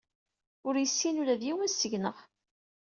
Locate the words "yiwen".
1.45-1.69